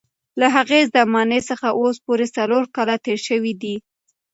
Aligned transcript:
له 0.39 0.47
هغې 0.55 0.81
زمانې 0.95 1.39
څخه 1.49 1.67
اوس 1.79 1.95
پوره 2.05 2.27
څلور 2.37 2.63
کاله 2.75 2.95
تېر 3.05 3.19
شوي 3.27 3.53
دي. 3.61 3.75